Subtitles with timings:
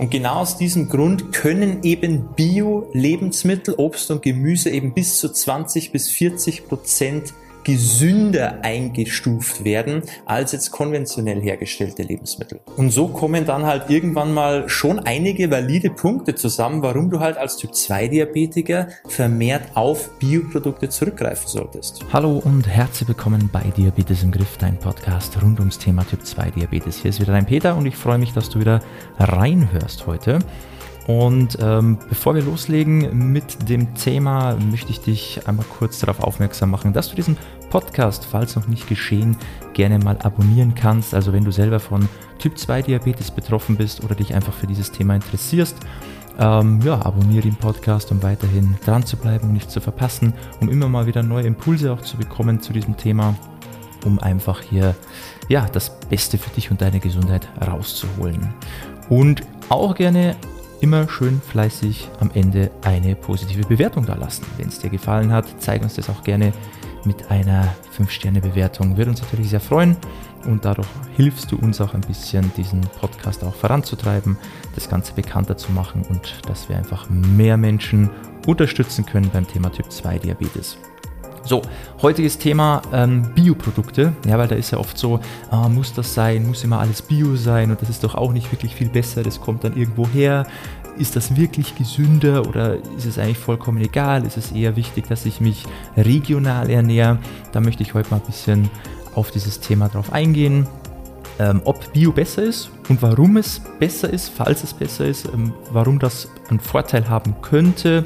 [0.00, 5.92] Und genau aus diesem Grund können eben Bio-Lebensmittel, Obst und Gemüse eben bis zu 20
[5.92, 7.34] bis 40 Prozent
[7.64, 12.60] gesünder eingestuft werden als jetzt konventionell hergestellte Lebensmittel.
[12.76, 17.36] Und so kommen dann halt irgendwann mal schon einige valide Punkte zusammen, warum du halt
[17.36, 22.04] als Typ 2 Diabetiker vermehrt auf Bioprodukte zurückgreifen solltest.
[22.12, 26.50] Hallo und herzlich willkommen bei Diabetes im Griff, dein Podcast rund ums Thema Typ 2
[26.52, 26.98] Diabetes.
[27.02, 28.80] Hier ist wieder dein Peter und ich freue mich, dass du wieder
[29.18, 30.38] reinhörst heute.
[31.06, 36.70] Und ähm, bevor wir loslegen mit dem Thema, möchte ich dich einmal kurz darauf aufmerksam
[36.70, 37.36] machen, dass du diesen
[37.70, 39.36] Podcast, falls noch nicht geschehen,
[39.72, 41.14] gerne mal abonnieren kannst.
[41.14, 42.08] Also wenn du selber von
[42.38, 45.76] Typ 2 Diabetes betroffen bist oder dich einfach für dieses Thema interessierst,
[46.38, 50.68] ähm, ja, abonniere den Podcast, um weiterhin dran zu bleiben und nicht zu verpassen, um
[50.68, 53.34] immer mal wieder neue Impulse auch zu bekommen zu diesem Thema,
[54.04, 54.94] um einfach hier
[55.48, 58.54] ja, das Beste für dich und deine Gesundheit rauszuholen.
[59.08, 60.36] Und auch gerne
[60.80, 64.44] immer schön fleißig am Ende eine positive Bewertung da lassen.
[64.56, 66.52] Wenn es dir gefallen hat, zeig uns das auch gerne
[67.04, 68.96] mit einer 5-Sterne-Bewertung.
[68.96, 69.96] Würde uns natürlich sehr freuen
[70.44, 74.38] und dadurch hilfst du uns auch ein bisschen, diesen Podcast auch voranzutreiben,
[74.74, 78.10] das Ganze bekannter zu machen und dass wir einfach mehr Menschen
[78.46, 80.76] unterstützen können beim Thema Typ 2 Diabetes.
[81.44, 81.62] So,
[82.02, 84.12] heutiges Thema ähm, Bioprodukte.
[84.26, 87.36] Ja, weil da ist ja oft so, ah, muss das sein, muss immer alles Bio
[87.36, 90.46] sein und das ist doch auch nicht wirklich viel besser, das kommt dann irgendwo her.
[90.98, 94.26] Ist das wirklich gesünder oder ist es eigentlich vollkommen egal?
[94.26, 95.64] Ist es eher wichtig, dass ich mich
[95.96, 97.18] regional ernähre?
[97.52, 98.70] Da möchte ich heute mal ein bisschen
[99.14, 100.66] auf dieses Thema drauf eingehen.
[101.40, 105.54] Ähm, ob Bio besser ist und warum es besser ist, falls es besser ist, ähm,
[105.72, 108.04] warum das einen Vorteil haben könnte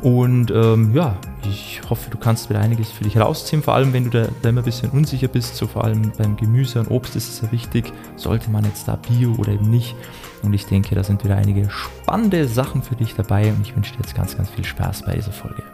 [0.00, 4.04] und ähm, ja, ich hoffe, du kannst wieder einiges für dich rausziehen, vor allem wenn
[4.04, 7.16] du da, da, immer ein bisschen unsicher bist, so vor allem beim Gemüse und Obst
[7.16, 9.96] ist es ja wichtig, sollte man jetzt da Bio oder eben nicht.
[10.42, 13.92] Und ich denke, da sind wieder einige spannende Sachen für dich dabei und ich wünsche
[13.94, 15.64] dir jetzt ganz, ganz viel Spaß bei dieser Folge.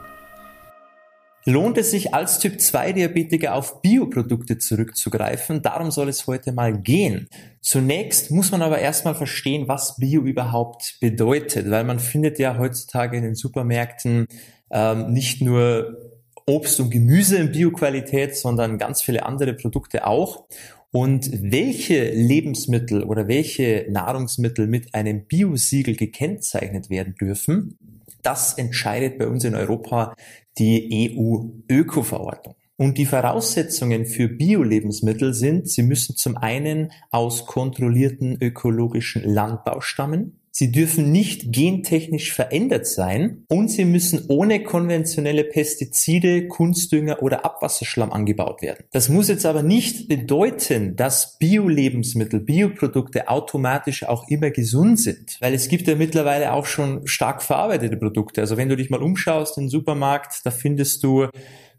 [1.46, 5.60] Lohnt es sich als Typ 2 Diabetiker auf Bioprodukte zurückzugreifen?
[5.60, 7.28] Darum soll es heute mal gehen.
[7.60, 13.18] Zunächst muss man aber erstmal verstehen, was Bio überhaupt bedeutet, weil man findet ja heutzutage
[13.18, 14.26] in den Supermärkten
[14.70, 15.98] ähm, nicht nur
[16.46, 20.46] Obst und Gemüse in Bioqualität, sondern ganz viele andere Produkte auch.
[20.92, 27.76] Und welche Lebensmittel oder welche Nahrungsmittel mit einem Biosiegel gekennzeichnet werden dürfen,
[28.22, 30.14] das entscheidet bei uns in Europa
[30.58, 32.56] die EU-Öko-Verordnung.
[32.76, 40.40] Und die Voraussetzungen für Bio-Lebensmittel sind, sie müssen zum einen aus kontrollierten ökologischen Landbau stammen,
[40.56, 48.12] Sie dürfen nicht gentechnisch verändert sein und sie müssen ohne konventionelle Pestizide, Kunstdünger oder Abwasserschlamm
[48.12, 48.84] angebaut werden.
[48.92, 55.54] Das muss jetzt aber nicht bedeuten, dass Bio-Lebensmittel, Bioprodukte automatisch auch immer gesund sind, weil
[55.54, 58.40] es gibt ja mittlerweile auch schon stark verarbeitete Produkte.
[58.40, 61.26] Also wenn du dich mal umschaust im Supermarkt, da findest du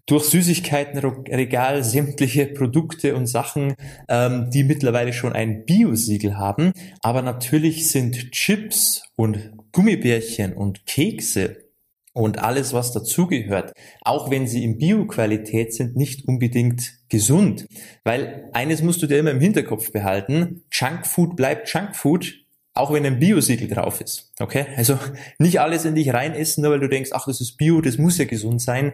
[0.05, 3.75] durch Süßigkeitenregal sämtliche Produkte und Sachen,
[4.07, 6.71] ähm, die mittlerweile schon ein Bio-Siegel haben.
[7.01, 11.65] Aber natürlich sind Chips und Gummibärchen und Kekse
[12.13, 17.67] und alles, was dazugehört, auch wenn sie in Bio-Qualität sind, nicht unbedingt gesund.
[18.05, 22.33] Weil eines musst du dir immer im Hinterkopf behalten, Junkfood bleibt Junkfood,
[22.73, 24.31] auch wenn ein Bio-Siegel drauf ist.
[24.39, 24.65] Okay?
[24.77, 24.97] Also
[25.39, 28.17] nicht alles in dich reinessen, nur weil du denkst, ach, das ist Bio, das muss
[28.17, 28.93] ja gesund sein.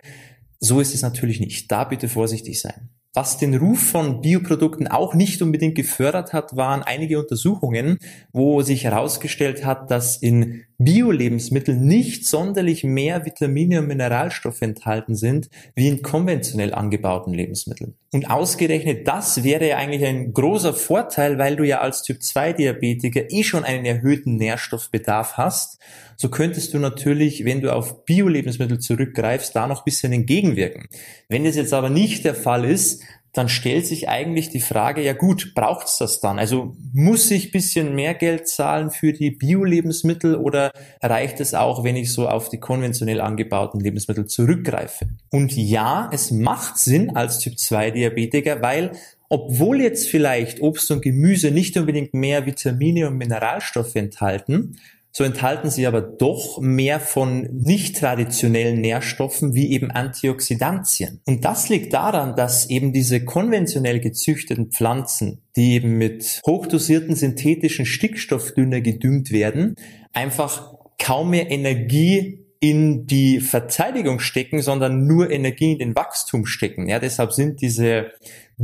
[0.64, 1.72] So ist es natürlich nicht.
[1.72, 2.90] Da bitte vorsichtig sein.
[3.14, 7.98] Was den Ruf von Bioprodukten auch nicht unbedingt gefördert hat, waren einige Untersuchungen,
[8.32, 15.50] wo sich herausgestellt hat, dass in Bio-Lebensmitteln nicht sonderlich mehr Vitamine und Mineralstoffe enthalten sind
[15.76, 17.96] wie in konventionell angebauten Lebensmitteln.
[18.14, 22.54] Und ausgerechnet das wäre ja eigentlich ein großer Vorteil, weil du ja als Typ 2
[22.54, 25.80] Diabetiker eh schon einen erhöhten Nährstoffbedarf hast.
[26.18, 30.88] So könntest du natürlich, wenn du auf Bio-Lebensmittel zurückgreifst, da noch ein bisschen entgegenwirken.
[31.30, 33.01] Wenn das jetzt aber nicht der Fall ist,
[33.34, 36.38] dann stellt sich eigentlich die Frage, ja gut, braucht's das dann?
[36.38, 41.96] Also muss ich bisschen mehr Geld zahlen für die Bio-Lebensmittel oder reicht es auch, wenn
[41.96, 45.08] ich so auf die konventionell angebauten Lebensmittel zurückgreife?
[45.30, 48.92] Und ja, es macht Sinn als Typ 2 Diabetiker, weil
[49.30, 54.78] obwohl jetzt vielleicht Obst und Gemüse nicht unbedingt mehr Vitamine und Mineralstoffe enthalten,
[55.12, 61.22] so enthalten sie aber doch mehr von nicht traditionellen Nährstoffen wie eben Antioxidantien.
[61.26, 67.86] Und das liegt daran, dass eben diese konventionell gezüchteten Pflanzen, die eben mit hochdosierten synthetischen
[67.86, 69.76] Stickstoffdünger gedüngt werden,
[70.14, 76.88] einfach kaum mehr Energie in die Verteidigung stecken, sondern nur Energie in den Wachstum stecken.
[76.88, 78.12] Ja, deshalb sind diese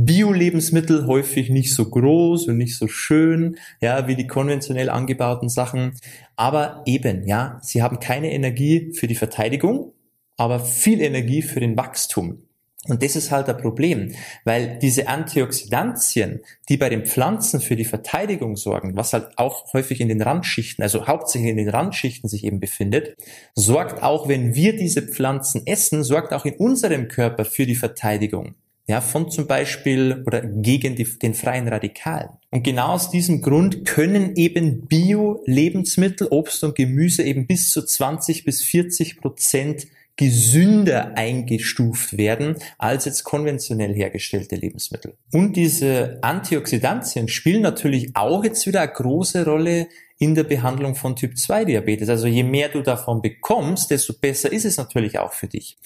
[0.00, 5.94] Bio-Lebensmittel häufig nicht so groß und nicht so schön, ja, wie die konventionell angebauten Sachen.
[6.36, 9.92] Aber eben, ja, sie haben keine Energie für die Verteidigung,
[10.36, 12.44] aber viel Energie für den Wachstum.
[12.86, 14.12] Und das ist halt ein Problem,
[14.44, 20.00] weil diese Antioxidantien, die bei den Pflanzen für die Verteidigung sorgen, was halt auch häufig
[20.00, 23.16] in den Randschichten, also hauptsächlich in den Randschichten sich eben befindet,
[23.56, 28.54] sorgt auch, wenn wir diese Pflanzen essen, sorgt auch in unserem Körper für die Verteidigung
[28.88, 32.30] ja, von zum Beispiel oder gegen die, den freien Radikalen.
[32.50, 38.44] Und genau aus diesem Grund können eben Bio-Lebensmittel, Obst und Gemüse eben bis zu 20
[38.44, 39.86] bis 40 Prozent
[40.16, 45.14] gesünder eingestuft werden als jetzt konventionell hergestellte Lebensmittel.
[45.32, 49.86] Und diese Antioxidantien spielen natürlich auch jetzt wieder eine große Rolle
[50.18, 52.08] in der Behandlung von Typ 2 Diabetes.
[52.08, 55.78] Also je mehr du davon bekommst, desto besser ist es natürlich auch für dich.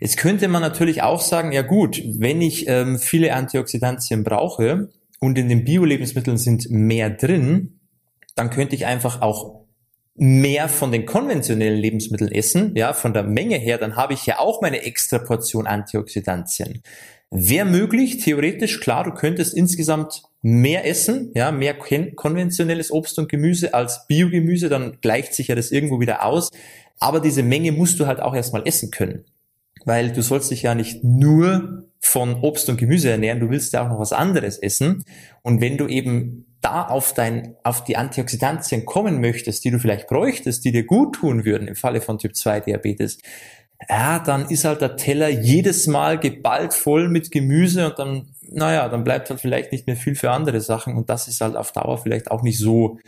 [0.00, 4.88] Jetzt könnte man natürlich auch sagen, ja gut, wenn ich ähm, viele Antioxidantien brauche
[5.20, 7.80] und in den Bio-Lebensmitteln sind mehr drin,
[8.34, 9.60] dann könnte ich einfach auch
[10.14, 14.38] mehr von den konventionellen Lebensmitteln essen, ja, von der Menge her, dann habe ich ja
[14.38, 16.82] auch meine extra Portion Antioxidantien.
[17.30, 23.74] Wäre möglich, theoretisch, klar, du könntest insgesamt mehr essen, ja, mehr konventionelles Obst und Gemüse
[23.74, 26.50] als Biogemüse, dann gleicht sich ja das irgendwo wieder aus.
[26.98, 29.24] Aber diese Menge musst du halt auch erstmal essen können
[29.84, 33.84] weil du sollst dich ja nicht nur von Obst und Gemüse ernähren, du willst ja
[33.84, 35.04] auch noch was anderes essen.
[35.42, 40.08] Und wenn du eben da auf dein, auf die Antioxidantien kommen möchtest, die du vielleicht
[40.08, 43.18] bräuchtest, die dir gut tun würden im Falle von Typ 2 Diabetes,
[43.88, 48.88] ja, dann ist halt der Teller jedes Mal geballt voll mit Gemüse und dann, naja,
[48.88, 51.72] dann bleibt halt vielleicht nicht mehr viel für andere Sachen und das ist halt auf
[51.72, 52.98] Dauer vielleicht auch nicht so,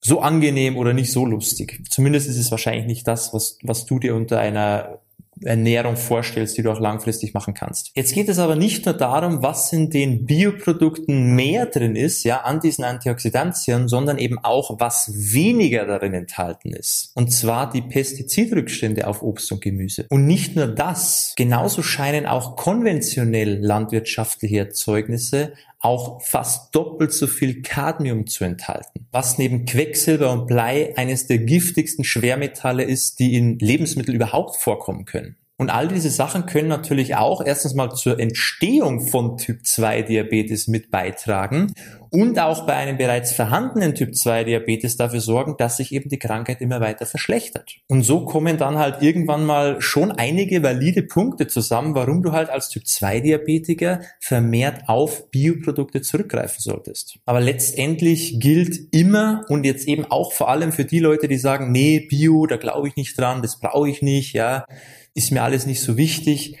[0.00, 1.82] so angenehm oder nicht so lustig.
[1.90, 5.00] Zumindest ist es wahrscheinlich nicht das, was, was du dir unter einer
[5.42, 7.90] Ernährung vorstellst, die du auch langfristig machen kannst.
[7.94, 12.42] Jetzt geht es aber nicht nur darum, was in den Bioprodukten mehr drin ist, ja,
[12.42, 17.12] an diesen Antioxidantien, sondern eben auch, was weniger darin enthalten ist.
[17.14, 20.06] Und zwar die Pestizidrückstände auf Obst und Gemüse.
[20.10, 25.52] Und nicht nur das, genauso scheinen auch konventionell landwirtschaftliche Erzeugnisse
[25.84, 31.38] auch fast doppelt so viel Cadmium zu enthalten, was neben Quecksilber und Blei eines der
[31.38, 35.36] giftigsten Schwermetalle ist, die in Lebensmitteln überhaupt vorkommen können.
[35.56, 40.66] Und all diese Sachen können natürlich auch erstens mal zur Entstehung von Typ 2 Diabetes
[40.66, 41.72] mit beitragen
[42.10, 46.18] und auch bei einem bereits vorhandenen Typ 2 Diabetes dafür sorgen, dass sich eben die
[46.18, 47.76] Krankheit immer weiter verschlechtert.
[47.88, 52.50] Und so kommen dann halt irgendwann mal schon einige valide Punkte zusammen, warum du halt
[52.50, 57.18] als Typ 2 Diabetiker vermehrt auf Bioprodukte zurückgreifen solltest.
[57.26, 61.70] Aber letztendlich gilt immer und jetzt eben auch vor allem für die Leute, die sagen,
[61.70, 64.66] nee, Bio, da glaube ich nicht dran, das brauche ich nicht, ja
[65.14, 66.56] ist mir alles nicht so wichtig.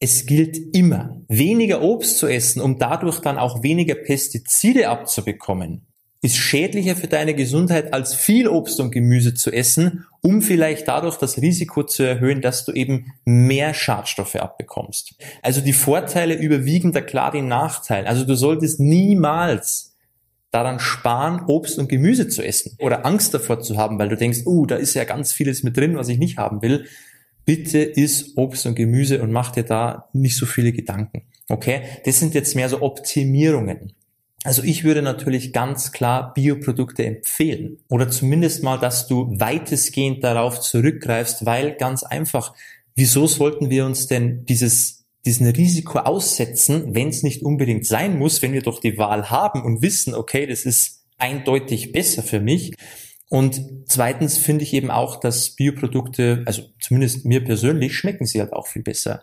[0.00, 5.86] Es gilt immer, weniger Obst zu essen, um dadurch dann auch weniger Pestizide abzubekommen,
[6.20, 11.16] ist schädlicher für deine Gesundheit, als viel Obst und Gemüse zu essen, um vielleicht dadurch
[11.16, 15.14] das Risiko zu erhöhen, dass du eben mehr Schadstoffe abbekommst.
[15.42, 18.06] Also die Vorteile überwiegen da klar den Nachteil.
[18.06, 19.96] Also du solltest niemals
[20.50, 24.40] daran sparen, Obst und Gemüse zu essen oder Angst davor zu haben, weil du denkst,
[24.44, 26.86] oh, uh, da ist ja ganz vieles mit drin, was ich nicht haben will
[27.48, 31.22] bitte iss Obst und Gemüse und mach dir da nicht so viele Gedanken.
[31.48, 31.80] Okay?
[32.04, 33.94] Das sind jetzt mehr so Optimierungen.
[34.44, 40.60] Also ich würde natürlich ganz klar Bioprodukte empfehlen oder zumindest mal, dass du weitestgehend darauf
[40.60, 42.52] zurückgreifst, weil ganz einfach,
[42.94, 48.42] wieso sollten wir uns denn dieses diesen Risiko aussetzen, wenn es nicht unbedingt sein muss,
[48.42, 52.74] wenn wir doch die Wahl haben und wissen, okay, das ist eindeutig besser für mich,
[53.28, 58.52] und zweitens finde ich eben auch, dass Bioprodukte, also zumindest mir persönlich, schmecken sie halt
[58.52, 59.22] auch viel besser.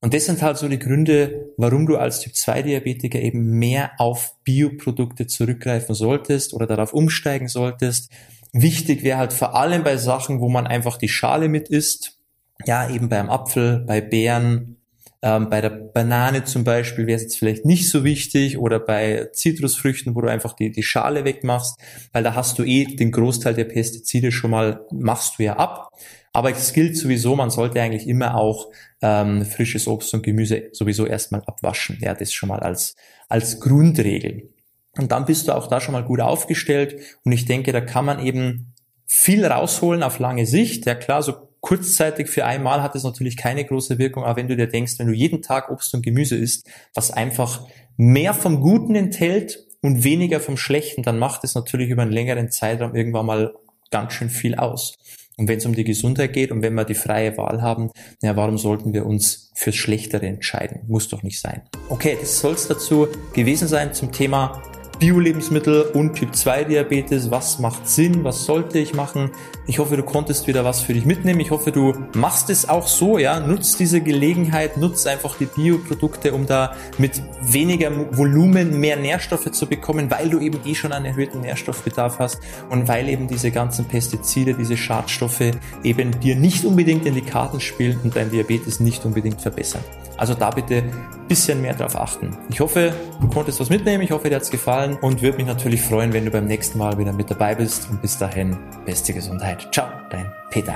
[0.00, 3.92] Und das sind halt so die Gründe, warum du als Typ 2 Diabetiker eben mehr
[3.98, 8.10] auf Bioprodukte zurückgreifen solltest oder darauf umsteigen solltest.
[8.52, 12.18] Wichtig wäre halt vor allem bei Sachen, wo man einfach die Schale mit isst.
[12.66, 14.76] Ja, eben beim Apfel, bei Beeren,
[15.22, 19.28] ähm, bei der Banane zum Beispiel wäre es jetzt vielleicht nicht so wichtig oder bei
[19.32, 21.78] Zitrusfrüchten, wo du einfach die, die Schale wegmachst,
[22.12, 25.90] weil da hast du eh den Großteil der Pestizide schon mal, machst du ja ab.
[26.32, 31.06] Aber es gilt sowieso, man sollte eigentlich immer auch ähm, frisches Obst und Gemüse sowieso
[31.06, 31.98] erstmal abwaschen.
[32.00, 32.96] Ja, das schon mal als,
[33.28, 34.50] als Grundregel.
[34.98, 37.00] Und dann bist du auch da schon mal gut aufgestellt.
[37.24, 38.74] Und ich denke, da kann man eben
[39.06, 40.86] viel rausholen auf lange Sicht.
[40.86, 44.56] Ja klar, so kurzzeitig für einmal hat es natürlich keine große Wirkung, aber wenn du
[44.56, 47.66] dir denkst, wenn du jeden Tag Obst und Gemüse isst, was einfach
[47.96, 52.50] mehr vom Guten enthält und weniger vom Schlechten, dann macht es natürlich über einen längeren
[52.50, 53.54] Zeitraum irgendwann mal
[53.90, 54.94] ganz schön viel aus.
[55.38, 57.90] Und wenn es um die Gesundheit geht und wenn wir die freie Wahl haben,
[58.22, 60.82] ja, warum sollten wir uns fürs Schlechtere entscheiden?
[60.88, 61.62] Muss doch nicht sein.
[61.88, 64.62] Okay, das soll es dazu gewesen sein zum Thema
[65.02, 67.32] Bio-Lebensmittel und Typ-2-Diabetes.
[67.32, 68.22] Was macht Sinn?
[68.22, 69.32] Was sollte ich machen?
[69.66, 71.40] Ich hoffe, du konntest wieder was für dich mitnehmen.
[71.40, 73.40] Ich hoffe, du machst es auch so, ja.
[73.40, 79.66] Nutzt diese Gelegenheit, nutzt einfach die Bioprodukte, um da mit weniger Volumen mehr Nährstoffe zu
[79.66, 82.38] bekommen, weil du eben eh schon einen erhöhten Nährstoffbedarf hast
[82.70, 85.50] und weil eben diese ganzen Pestizide, diese Schadstoffe
[85.82, 89.82] eben dir nicht unbedingt in die Karten spielen und dein Diabetes nicht unbedingt verbessern.
[90.16, 92.36] Also da bitte ein bisschen mehr drauf achten.
[92.48, 94.04] Ich hoffe, du konntest was mitnehmen.
[94.04, 94.50] Ich hoffe, dir hat es
[94.92, 97.88] gefallen und würde mich natürlich freuen, wenn du beim nächsten Mal wieder mit dabei bist.
[97.90, 99.68] Und bis dahin, beste Gesundheit.
[99.72, 100.74] Ciao, dein Peter.